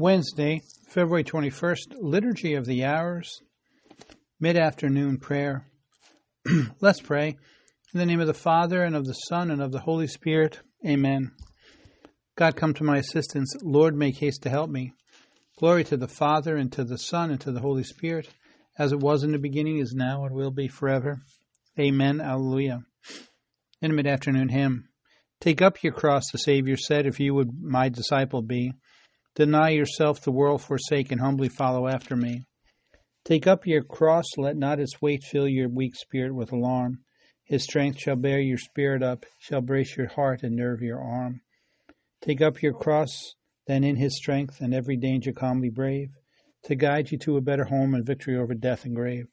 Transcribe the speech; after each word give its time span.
Wednesday, 0.00 0.62
February 0.88 1.24
21st, 1.24 1.96
Liturgy 2.00 2.54
of 2.54 2.64
the 2.64 2.86
Hours, 2.86 3.42
mid 4.40 4.56
afternoon 4.56 5.18
prayer. 5.18 5.66
Let's 6.80 7.02
pray. 7.02 7.36
In 7.92 8.00
the 8.00 8.06
name 8.06 8.18
of 8.18 8.26
the 8.26 8.32
Father, 8.32 8.82
and 8.82 8.96
of 8.96 9.04
the 9.04 9.12
Son, 9.12 9.50
and 9.50 9.60
of 9.60 9.72
the 9.72 9.80
Holy 9.80 10.06
Spirit. 10.06 10.60
Amen. 10.86 11.32
God, 12.34 12.56
come 12.56 12.72
to 12.74 12.82
my 12.82 12.96
assistance. 12.96 13.54
Lord, 13.62 13.94
make 13.94 14.16
haste 14.16 14.42
to 14.44 14.48
help 14.48 14.70
me. 14.70 14.94
Glory 15.58 15.84
to 15.84 15.98
the 15.98 16.08
Father, 16.08 16.56
and 16.56 16.72
to 16.72 16.82
the 16.82 16.96
Son, 16.96 17.30
and 17.30 17.40
to 17.42 17.52
the 17.52 17.60
Holy 17.60 17.84
Spirit, 17.84 18.30
as 18.78 18.92
it 18.92 19.00
was 19.00 19.22
in 19.22 19.32
the 19.32 19.38
beginning, 19.38 19.80
is 19.80 19.92
now, 19.94 20.24
and 20.24 20.34
will 20.34 20.50
be 20.50 20.66
forever. 20.66 21.20
Amen. 21.78 22.22
Alleluia. 22.22 22.84
In 23.82 23.94
mid 23.94 24.06
afternoon 24.06 24.48
hymn. 24.48 24.88
Take 25.42 25.60
up 25.60 25.82
your 25.82 25.92
cross, 25.92 26.24
the 26.32 26.38
Savior 26.38 26.78
said, 26.78 27.04
if 27.04 27.20
you 27.20 27.34
would 27.34 27.50
my 27.60 27.90
disciple 27.90 28.40
be. 28.40 28.72
Deny 29.36 29.70
yourself, 29.70 30.20
the 30.20 30.32
world 30.32 30.62
forsake, 30.62 31.12
and 31.12 31.20
humbly 31.20 31.48
follow 31.48 31.86
after 31.86 32.16
me. 32.16 32.44
Take 33.24 33.46
up 33.46 33.66
your 33.66 33.84
cross, 33.84 34.24
let 34.36 34.56
not 34.56 34.80
its 34.80 35.00
weight 35.00 35.22
fill 35.22 35.46
your 35.46 35.68
weak 35.68 35.94
spirit 35.94 36.34
with 36.34 36.52
alarm. 36.52 37.04
His 37.44 37.64
strength 37.64 38.00
shall 38.00 38.16
bear 38.16 38.40
your 38.40 38.58
spirit 38.58 39.02
up, 39.02 39.26
shall 39.38 39.60
brace 39.60 39.96
your 39.96 40.08
heart 40.08 40.42
and 40.42 40.56
nerve 40.56 40.82
your 40.82 41.00
arm. 41.00 41.42
Take 42.22 42.40
up 42.40 42.62
your 42.62 42.72
cross, 42.72 43.34
then 43.66 43.84
in 43.84 43.96
his 43.96 44.16
strength, 44.16 44.60
and 44.60 44.74
every 44.74 44.96
danger 44.96 45.32
calmly 45.32 45.70
brave, 45.70 46.10
to 46.64 46.74
guide 46.74 47.10
you 47.10 47.18
to 47.18 47.36
a 47.36 47.40
better 47.40 47.64
home 47.64 47.94
and 47.94 48.04
victory 48.04 48.36
over 48.36 48.54
death 48.54 48.84
and 48.84 48.94
grave. 48.94 49.26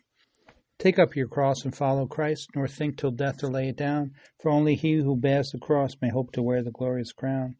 Take 0.79 0.99
up 0.99 1.16
your 1.16 1.27
cross 1.27 1.66
and 1.66 1.76
follow 1.76 2.05
Christ, 2.05 2.49
nor 2.55 2.68
think 2.68 2.98
till 2.98 3.12
death 3.12 3.38
to 3.38 3.48
lay 3.48 3.70
it 3.70 3.77
down, 3.77 4.12
for 4.40 4.52
only 4.52 4.76
he 4.76 4.93
who 4.93 5.16
bears 5.16 5.49
the 5.49 5.59
cross 5.59 5.93
may 6.02 6.09
hope 6.09 6.32
to 6.34 6.43
wear 6.43 6.62
the 6.62 6.71
glorious 6.71 7.12
crown. 7.12 7.55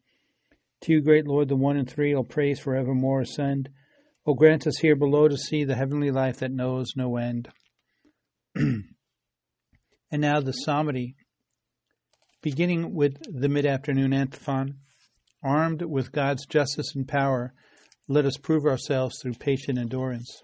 To 0.82 0.92
you, 0.92 1.02
great 1.02 1.26
Lord, 1.26 1.48
the 1.48 1.56
one 1.56 1.76
and 1.76 1.88
three, 1.88 2.14
all 2.14 2.24
praise 2.24 2.60
forevermore 2.60 3.22
ascend. 3.22 3.68
O 4.24 4.34
grant 4.34 4.66
us 4.66 4.78
here 4.78 4.94
below 4.94 5.26
to 5.26 5.36
see 5.36 5.64
the 5.64 5.74
heavenly 5.74 6.10
life 6.10 6.38
that 6.38 6.52
knows 6.52 6.92
no 6.94 7.16
end. 7.16 7.48
and 8.54 8.84
now 10.12 10.40
the 10.40 10.52
psalmody, 10.52 11.16
beginning 12.42 12.94
with 12.94 13.16
the 13.28 13.48
mid 13.48 13.66
afternoon 13.66 14.12
antiphon. 14.12 14.78
Armed 15.42 15.82
with 15.82 16.12
God's 16.12 16.46
justice 16.46 16.94
and 16.94 17.06
power, 17.06 17.54
let 18.08 18.24
us 18.24 18.36
prove 18.36 18.64
ourselves 18.64 19.16
through 19.22 19.34
patient 19.34 19.78
endurance. 19.78 20.42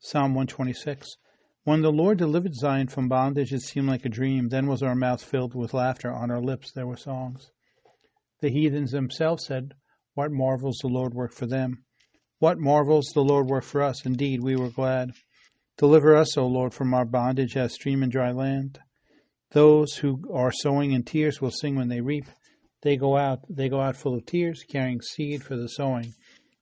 Psalm 0.00 0.34
126. 0.34 1.06
When 1.64 1.82
the 1.82 1.92
Lord 1.92 2.18
delivered 2.18 2.54
Zion 2.54 2.88
from 2.88 3.08
bondage, 3.08 3.52
it 3.52 3.60
seemed 3.60 3.88
like 3.88 4.04
a 4.04 4.08
dream. 4.08 4.48
Then 4.48 4.66
was 4.66 4.82
our 4.82 4.94
mouth 4.94 5.22
filled 5.22 5.54
with 5.54 5.74
laughter, 5.74 6.10
on 6.10 6.30
our 6.30 6.40
lips 6.40 6.72
there 6.72 6.86
were 6.86 6.96
songs. 6.96 7.50
The 8.40 8.50
heathens 8.50 8.92
themselves 8.92 9.46
said, 9.46 9.74
What 10.14 10.30
marvels 10.30 10.78
the 10.80 10.88
Lord 10.88 11.12
worked 11.12 11.34
for 11.34 11.46
them! 11.46 11.84
What 12.38 12.60
marvels 12.60 13.10
the 13.12 13.24
Lord 13.24 13.48
worked 13.48 13.66
for 13.66 13.82
us! 13.82 14.06
Indeed, 14.06 14.44
we 14.44 14.54
were 14.54 14.70
glad. 14.70 15.10
Deliver 15.76 16.14
us, 16.14 16.36
O 16.36 16.46
Lord, 16.46 16.72
from 16.72 16.94
our 16.94 17.04
bondage 17.04 17.56
as 17.56 17.74
stream 17.74 18.02
and 18.02 18.12
dry 18.12 18.30
land. 18.30 18.78
Those 19.50 19.96
who 19.96 20.22
are 20.32 20.52
sowing 20.52 20.92
in 20.92 21.02
tears 21.02 21.40
will 21.40 21.50
sing 21.50 21.74
when 21.74 21.88
they 21.88 22.00
reap. 22.00 22.26
They 22.82 22.96
go 22.96 23.16
out, 23.16 23.40
they 23.48 23.68
go 23.68 23.80
out 23.80 23.96
full 23.96 24.14
of 24.14 24.24
tears, 24.24 24.62
carrying 24.62 25.00
seed 25.00 25.42
for 25.42 25.56
the 25.56 25.68
sowing. 25.68 26.14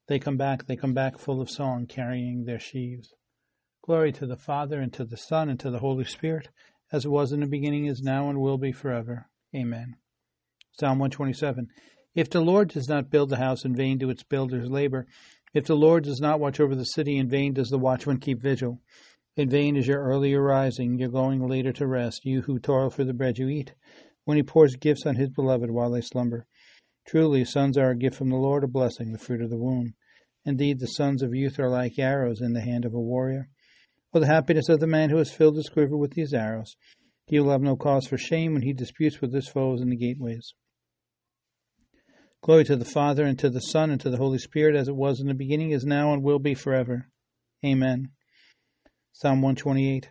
They 0.06 0.18
come 0.18 0.38
back, 0.38 0.66
they 0.66 0.76
come 0.76 0.94
back 0.94 1.18
full 1.18 1.42
of 1.42 1.50
song, 1.50 1.86
carrying 1.86 2.44
their 2.44 2.60
sheaves. 2.60 3.12
Glory 3.82 4.12
to 4.12 4.26
the 4.26 4.36
Father, 4.36 4.80
and 4.80 4.92
to 4.94 5.04
the 5.04 5.16
Son, 5.18 5.50
and 5.50 5.60
to 5.60 5.70
the 5.70 5.80
Holy 5.80 6.04
Spirit, 6.04 6.48
as 6.90 7.04
it 7.04 7.10
was 7.10 7.32
in 7.32 7.40
the 7.40 7.46
beginning, 7.46 7.84
is 7.84 8.00
now, 8.00 8.30
and 8.30 8.40
will 8.40 8.56
be 8.56 8.72
forever. 8.72 9.28
Amen. 9.54 9.96
Psalm 10.78 10.98
127. 10.98 11.68
If 12.14 12.28
the 12.28 12.42
Lord 12.42 12.68
does 12.68 12.86
not 12.86 13.08
build 13.08 13.30
the 13.30 13.38
house, 13.38 13.64
in 13.64 13.74
vain 13.74 13.96
do 13.96 14.10
its 14.10 14.22
builders 14.22 14.68
labor. 14.68 15.06
If 15.54 15.64
the 15.64 15.74
Lord 15.74 16.04
does 16.04 16.20
not 16.20 16.38
watch 16.38 16.60
over 16.60 16.74
the 16.74 16.84
city, 16.84 17.16
in 17.16 17.30
vain 17.30 17.54
does 17.54 17.70
the 17.70 17.78
watchman 17.78 18.18
keep 18.18 18.42
vigil. 18.42 18.82
In 19.36 19.48
vain 19.48 19.74
is 19.76 19.86
your 19.86 20.02
early 20.02 20.34
arising, 20.34 20.98
your 20.98 21.08
going 21.08 21.40
later 21.48 21.72
to 21.72 21.86
rest, 21.86 22.26
you 22.26 22.42
who 22.42 22.58
toil 22.58 22.90
for 22.90 23.04
the 23.04 23.14
bread 23.14 23.38
you 23.38 23.48
eat, 23.48 23.72
when 24.26 24.36
he 24.36 24.42
pours 24.42 24.76
gifts 24.76 25.06
on 25.06 25.16
his 25.16 25.30
beloved 25.30 25.70
while 25.70 25.90
they 25.90 26.02
slumber. 26.02 26.46
Truly, 27.06 27.46
sons 27.46 27.78
are 27.78 27.92
a 27.92 27.96
gift 27.96 28.16
from 28.16 28.28
the 28.28 28.36
Lord, 28.36 28.62
a 28.62 28.68
blessing, 28.68 29.12
the 29.12 29.18
fruit 29.18 29.40
of 29.40 29.48
the 29.48 29.56
womb. 29.56 29.94
Indeed, 30.44 30.80
the 30.80 30.88
sons 30.88 31.22
of 31.22 31.34
youth 31.34 31.58
are 31.58 31.70
like 31.70 31.98
arrows 31.98 32.42
in 32.42 32.52
the 32.52 32.60
hand 32.60 32.84
of 32.84 32.92
a 32.92 33.00
warrior. 33.00 33.48
For 34.12 34.20
the 34.20 34.26
happiness 34.26 34.68
of 34.68 34.80
the 34.80 34.86
man 34.86 35.08
who 35.08 35.16
has 35.16 35.32
filled 35.32 35.56
his 35.56 35.70
quiver 35.70 35.96
with 35.96 36.12
these 36.12 36.34
arrows, 36.34 36.76
he 37.26 37.40
will 37.40 37.52
have 37.52 37.62
no 37.62 37.76
cause 37.76 38.06
for 38.06 38.18
shame 38.18 38.52
when 38.52 38.60
he 38.60 38.74
disputes 38.74 39.22
with 39.22 39.32
his 39.32 39.48
foes 39.48 39.80
in 39.80 39.88
the 39.88 39.96
gateways. 39.96 40.52
Glory 42.42 42.64
to 42.64 42.76
the 42.76 42.84
Father, 42.84 43.24
and 43.24 43.38
to 43.38 43.50
the 43.50 43.60
Son, 43.60 43.90
and 43.90 44.00
to 44.00 44.10
the 44.10 44.18
Holy 44.18 44.38
Spirit, 44.38 44.76
as 44.76 44.88
it 44.88 44.96
was 44.96 45.20
in 45.20 45.26
the 45.26 45.34
beginning, 45.34 45.70
is 45.70 45.84
now, 45.84 46.12
and 46.12 46.22
will 46.22 46.38
be 46.38 46.54
forever. 46.54 47.08
Amen. 47.64 48.10
Psalm 49.12 49.42
128. 49.42 50.10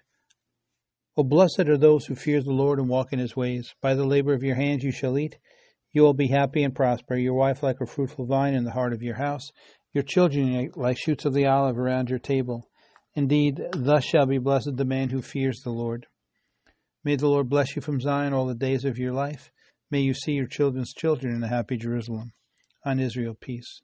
O 1.17 1.23
blessed 1.23 1.69
are 1.69 1.77
those 1.77 2.05
who 2.07 2.15
fear 2.15 2.41
the 2.41 2.51
Lord 2.51 2.77
and 2.77 2.89
walk 2.89 3.13
in 3.13 3.19
his 3.19 3.37
ways. 3.37 3.73
By 3.81 3.93
the 3.93 4.05
labor 4.05 4.33
of 4.33 4.43
your 4.43 4.55
hands 4.55 4.83
you 4.83 4.91
shall 4.91 5.17
eat. 5.17 5.37
You 5.93 6.01
will 6.01 6.13
be 6.13 6.27
happy 6.27 6.61
and 6.63 6.75
prosper, 6.75 7.15
your 7.15 7.35
wife 7.35 7.63
like 7.63 7.79
a 7.79 7.85
fruitful 7.85 8.25
vine 8.25 8.53
in 8.53 8.65
the 8.65 8.73
heart 8.73 8.91
of 8.91 9.01
your 9.01 9.15
house, 9.15 9.51
your 9.93 10.03
children 10.03 10.71
like 10.75 10.97
shoots 10.97 11.23
of 11.23 11.33
the 11.33 11.45
olive 11.45 11.79
around 11.79 12.09
your 12.09 12.19
table. 12.19 12.69
Indeed, 13.13 13.61
thus 13.71 14.03
shall 14.03 14.25
be 14.25 14.39
blessed 14.39 14.75
the 14.75 14.83
man 14.83 15.09
who 15.09 15.21
fears 15.21 15.61
the 15.61 15.69
Lord. 15.69 16.05
May 17.05 17.15
the 17.15 17.29
Lord 17.29 17.47
bless 17.47 17.77
you 17.77 17.81
from 17.81 18.01
Zion 18.01 18.33
all 18.33 18.45
the 18.45 18.55
days 18.55 18.83
of 18.83 18.97
your 18.97 19.13
life. 19.13 19.51
May 19.91 20.01
you 20.01 20.13
see 20.13 20.33
your 20.33 20.47
children's 20.47 20.93
children 20.93 21.33
in 21.33 21.41
the 21.41 21.47
happy 21.47 21.77
Jerusalem. 21.77 22.31
On 22.83 22.99
Israel, 22.99 23.35
peace. 23.39 23.81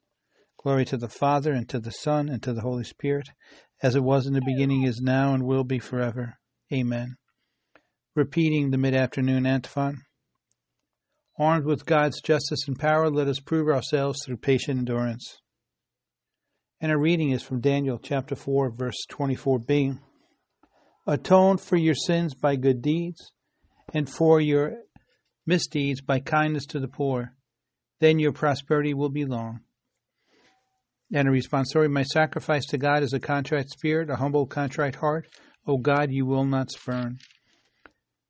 Glory 0.62 0.84
to 0.86 0.96
the 0.96 1.08
Father, 1.08 1.52
and 1.52 1.68
to 1.68 1.78
the 1.80 1.90
Son, 1.90 2.28
and 2.28 2.42
to 2.42 2.52
the 2.52 2.60
Holy 2.60 2.84
Spirit, 2.84 3.28
as 3.82 3.94
it 3.94 4.02
was 4.02 4.26
in 4.26 4.32
the 4.32 4.42
beginning, 4.44 4.84
is 4.84 5.00
now, 5.00 5.34
and 5.34 5.44
will 5.44 5.64
be 5.64 5.78
forever. 5.78 6.38
Amen. 6.72 7.16
Repeating 8.14 8.70
the 8.70 8.78
mid 8.78 8.94
afternoon 8.94 9.46
antiphon. 9.46 10.02
Armed 11.38 11.64
with 11.64 11.86
God's 11.86 12.20
justice 12.20 12.68
and 12.68 12.78
power, 12.78 13.10
let 13.10 13.26
us 13.26 13.40
prove 13.40 13.68
ourselves 13.68 14.20
through 14.24 14.36
patient 14.36 14.78
endurance. 14.78 15.38
And 16.80 16.92
our 16.92 16.98
reading 16.98 17.30
is 17.30 17.42
from 17.42 17.60
Daniel 17.60 17.98
chapter 17.98 18.34
4, 18.34 18.70
verse 18.70 19.06
24b. 19.10 19.98
Atone 21.06 21.56
for 21.56 21.76
your 21.76 21.94
sins 21.94 22.34
by 22.34 22.56
good 22.56 22.82
deeds, 22.82 23.32
and 23.94 24.08
for 24.08 24.40
your 24.40 24.74
misdeeds 25.46 26.00
by 26.00 26.20
kindness 26.20 26.66
to 26.66 26.80
the 26.80 26.88
poor. 26.88 27.34
Then 28.00 28.18
your 28.18 28.32
prosperity 28.32 28.94
will 28.94 29.08
be 29.08 29.24
long. 29.24 29.60
And 31.12 31.28
a 31.28 31.30
responsorial, 31.30 31.90
my 31.90 32.04
sacrifice 32.04 32.64
to 32.66 32.78
God 32.78 33.02
is 33.02 33.12
a 33.12 33.20
contrite 33.20 33.68
spirit, 33.68 34.10
a 34.10 34.16
humble, 34.16 34.46
contrite 34.46 34.96
heart. 34.96 35.26
O 35.66 35.76
God, 35.76 36.10
you 36.10 36.26
will 36.26 36.44
not 36.44 36.70
spurn. 36.70 37.18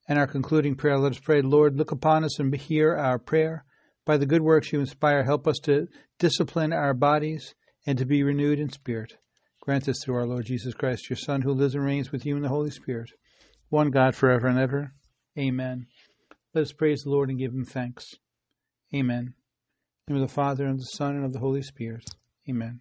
And 0.08 0.18
our 0.18 0.26
concluding 0.26 0.74
prayer, 0.74 0.98
let 0.98 1.12
us 1.12 1.20
pray, 1.20 1.42
Lord, 1.42 1.76
look 1.76 1.92
upon 1.92 2.24
us 2.24 2.38
and 2.38 2.54
hear 2.54 2.94
our 2.94 3.18
prayer. 3.18 3.64
By 4.04 4.16
the 4.16 4.26
good 4.26 4.42
works 4.42 4.72
you 4.72 4.80
inspire, 4.80 5.22
help 5.22 5.46
us 5.46 5.58
to 5.62 5.86
discipline 6.18 6.72
our 6.72 6.92
bodies 6.92 7.54
and 7.86 7.96
to 7.98 8.04
be 8.04 8.22
renewed 8.22 8.58
in 8.58 8.68
spirit. 8.68 9.14
Grant 9.60 9.84
this 9.84 10.02
through 10.04 10.16
our 10.16 10.26
Lord 10.26 10.44
Jesus 10.44 10.74
Christ, 10.74 11.08
your 11.08 11.16
Son, 11.16 11.42
who 11.42 11.52
lives 11.52 11.76
and 11.76 11.84
reigns 11.84 12.10
with 12.10 12.26
you 12.26 12.34
in 12.36 12.42
the 12.42 12.48
Holy 12.48 12.70
Spirit, 12.70 13.10
one 13.68 13.90
God 13.90 14.16
forever 14.16 14.48
and 14.48 14.58
ever. 14.58 14.92
Amen. 15.38 15.86
Let 16.54 16.62
us 16.62 16.72
praise 16.72 17.02
the 17.02 17.10
Lord 17.10 17.30
and 17.30 17.38
give 17.38 17.52
him 17.52 17.64
thanks. 17.64 18.16
Amen. 18.94 19.34
In 20.06 20.14
the 20.14 20.14
name 20.14 20.22
of 20.22 20.28
the 20.28 20.34
Father, 20.34 20.64
and 20.64 20.74
of 20.74 20.80
the 20.80 20.84
Son, 20.84 21.16
and 21.16 21.24
of 21.24 21.32
the 21.32 21.38
Holy 21.38 21.62
Spirit. 21.62 22.04
Amen. 22.48 22.80